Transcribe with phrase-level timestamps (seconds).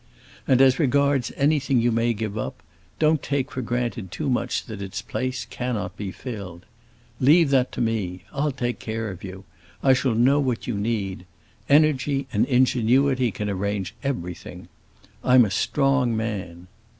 [0.47, 2.63] And as regards anything you may give up,
[2.97, 6.65] don't take for granted too much that its place cannot be filled.
[7.19, 9.43] Leave that to me; I'll take care of you;
[9.83, 11.27] I shall know what you need.
[11.69, 14.69] Energy and ingenuity can arrange everything.
[15.23, 16.65] I'm a strong man!